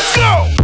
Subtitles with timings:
[0.00, 0.59] let's go!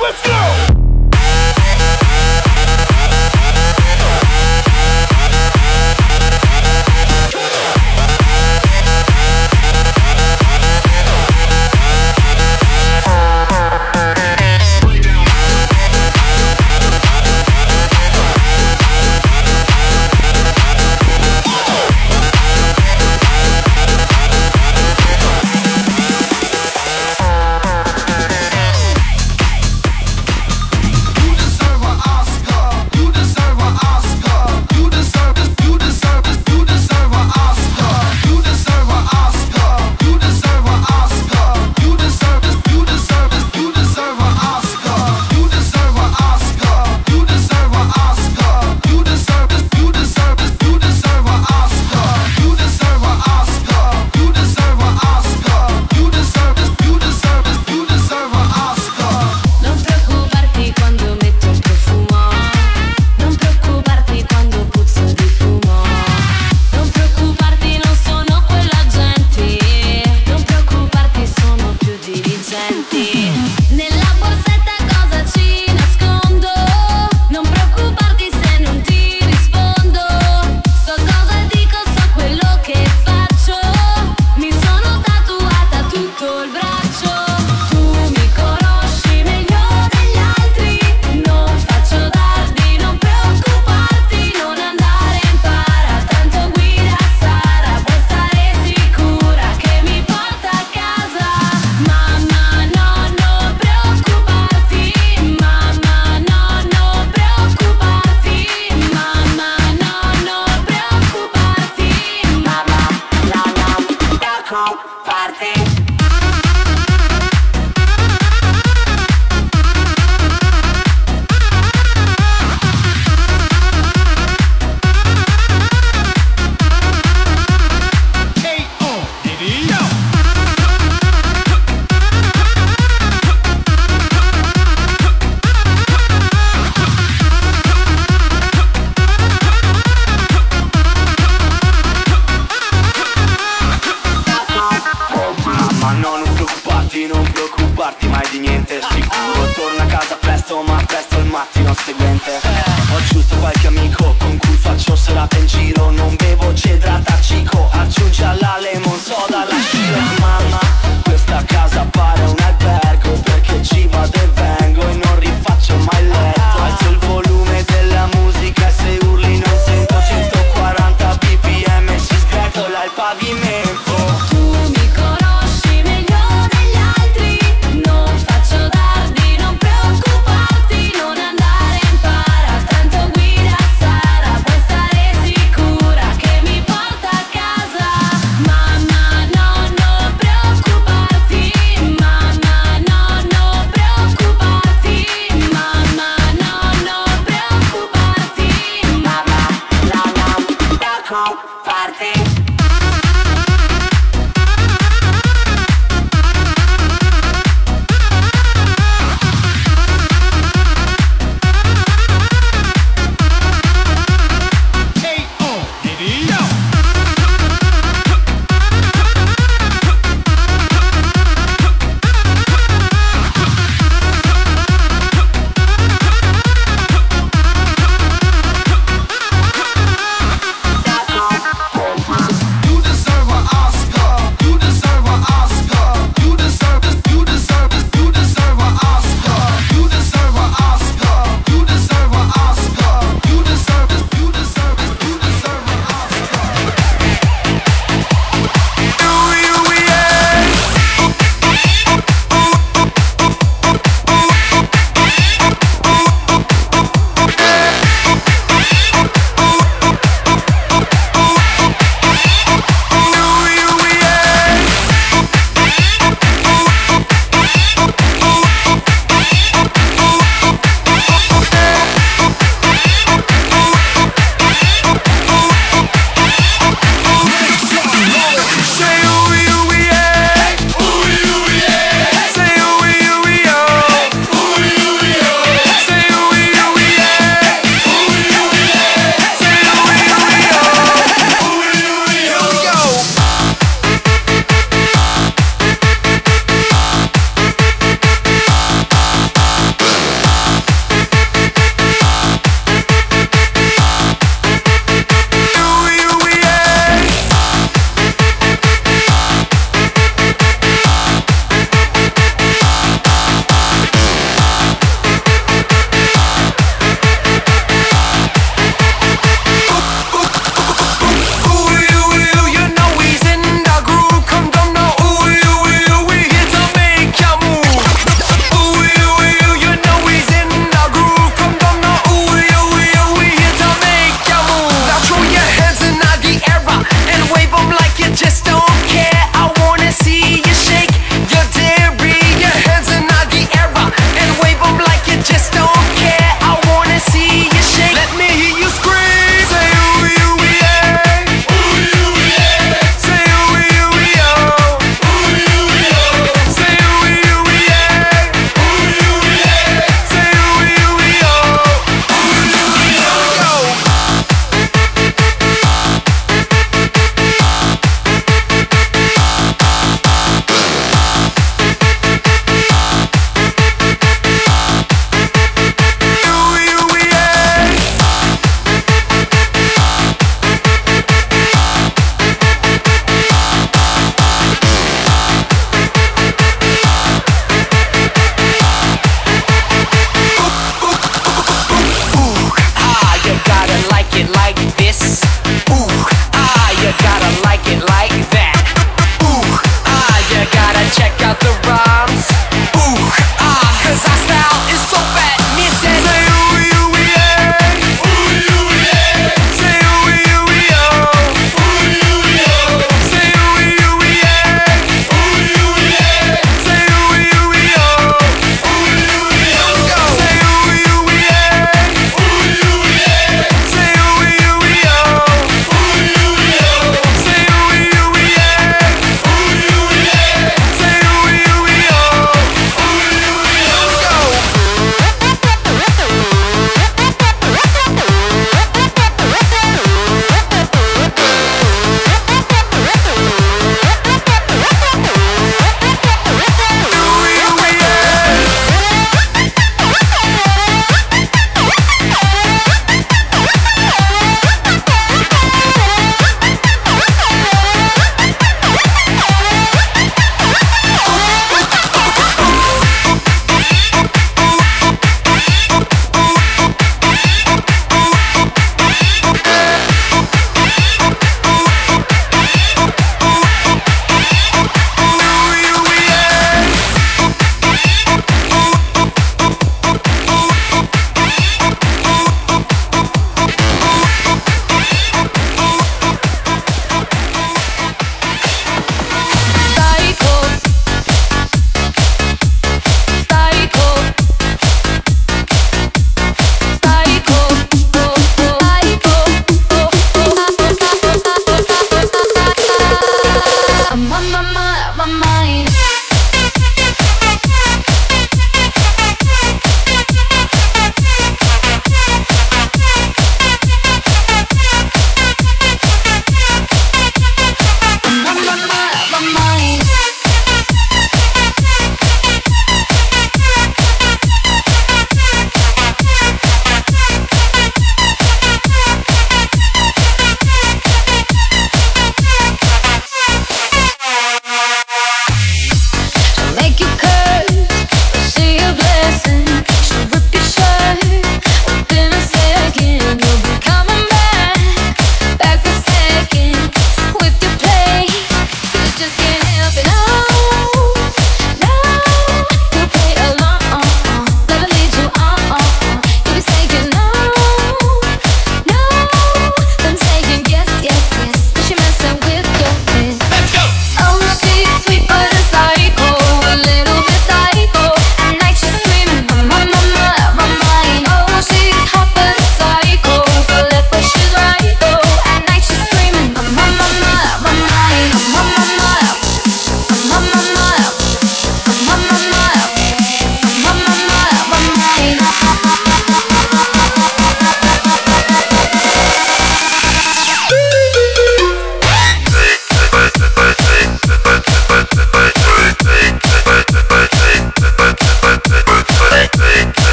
[0.00, 0.79] let's go!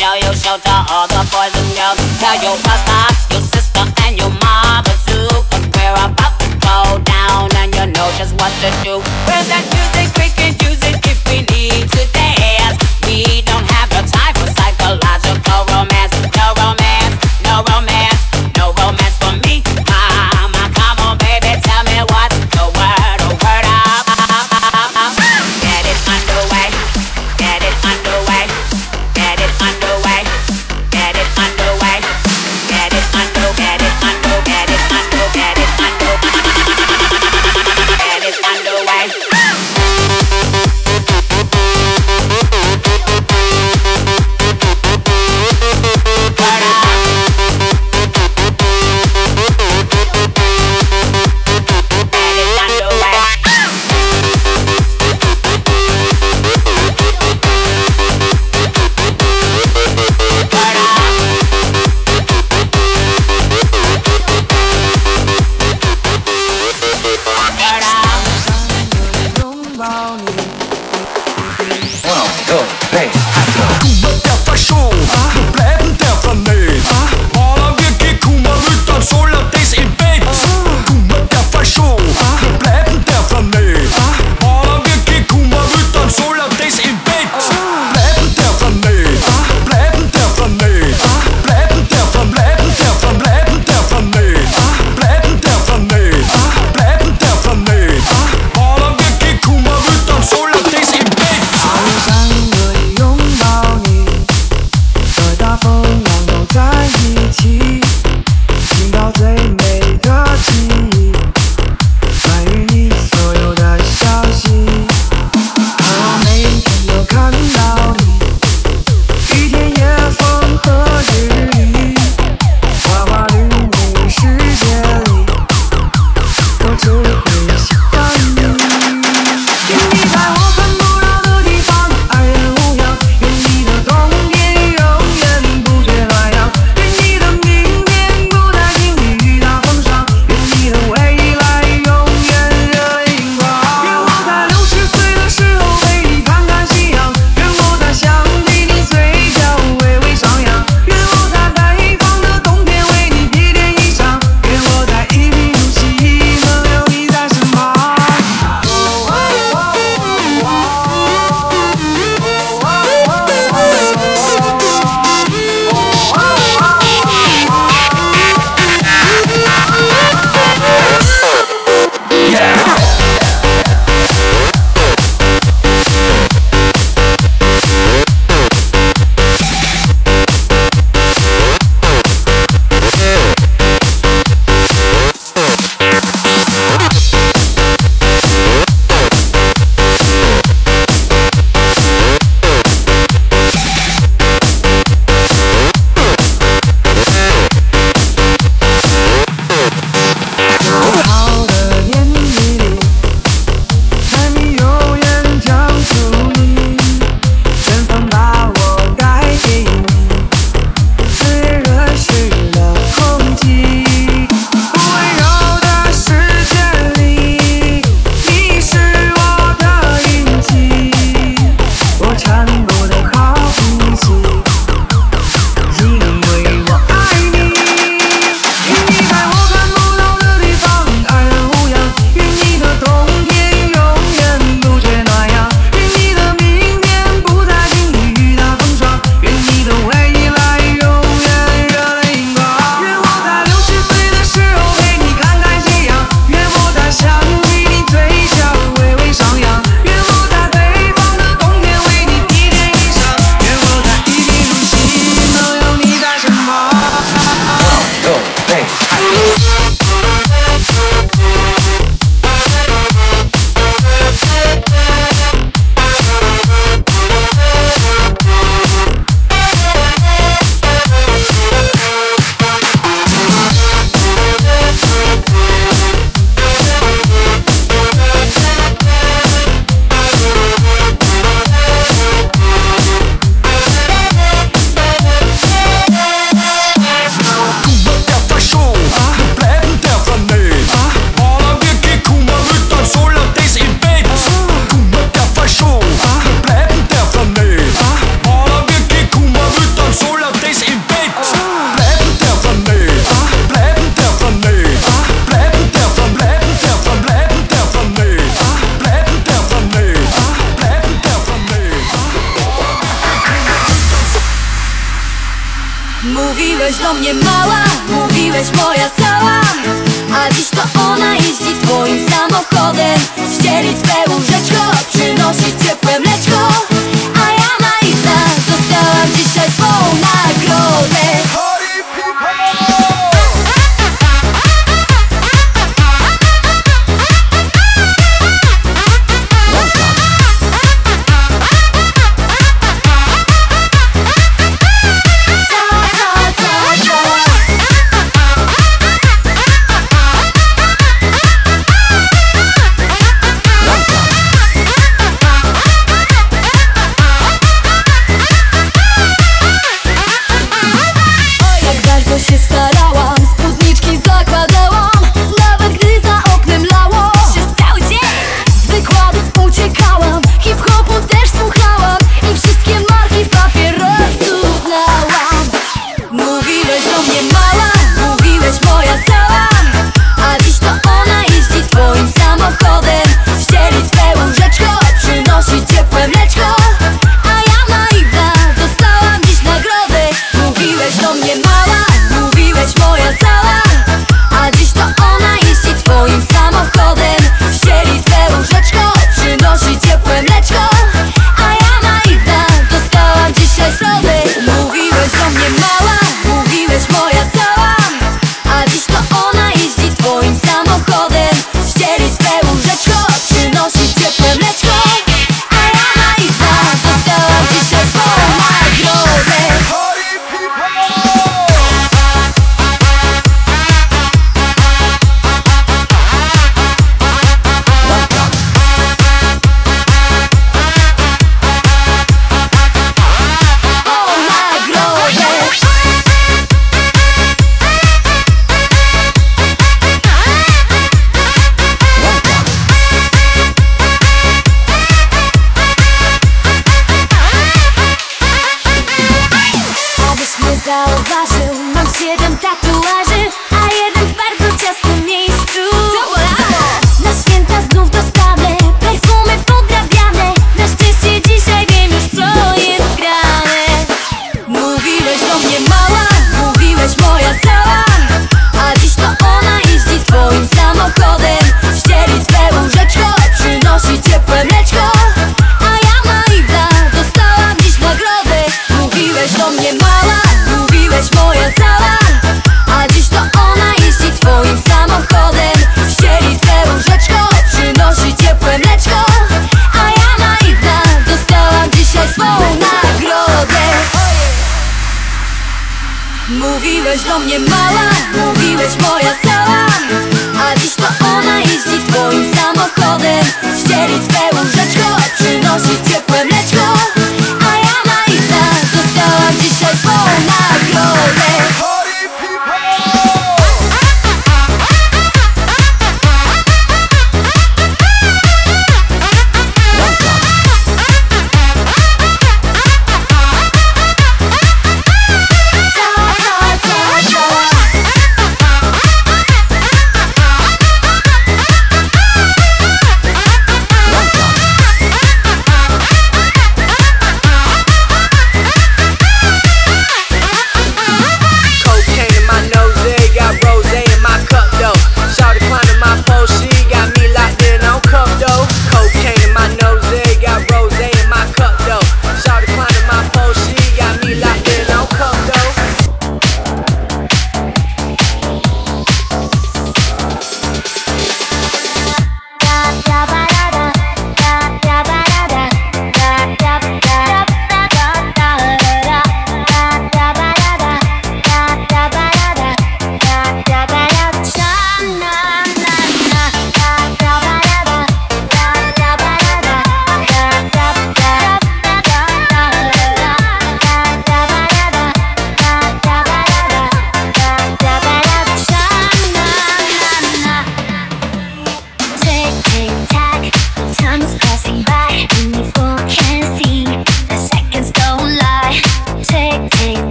[0.00, 2.00] Tell your show to all the boys and girls.
[2.16, 3.04] Tell your brother,
[3.36, 5.28] your sister, and your mother too.
[5.52, 8.96] Cause we're about to go down and you know just what to do.
[9.28, 12.80] When that music, we can use it if we need to dance.
[13.04, 16.16] We don't have the time for psychological romance.
[16.32, 17.99] No romance, no romance.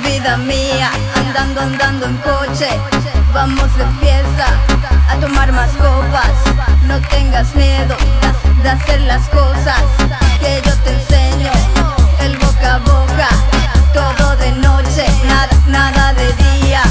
[0.00, 2.68] Vida mía, andando, andando en coche.
[3.32, 4.46] Vamos de fiesta,
[5.08, 6.32] a tomar más copas.
[6.84, 7.96] No tengas miedo
[8.62, 9.82] de hacer las cosas
[10.40, 11.52] que yo te enseño.
[12.20, 13.28] El boca a boca,
[13.92, 16.82] todo de noche, nada, nada de día.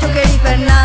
[0.00, 0.83] Joker y Fernando,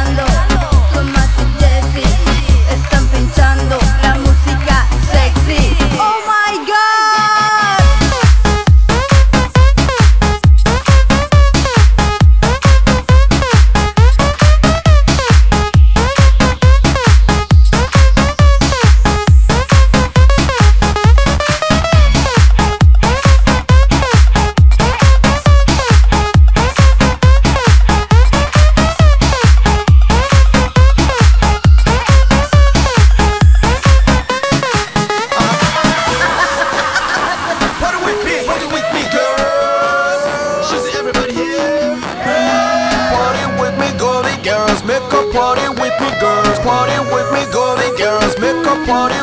[48.89, 49.18] get it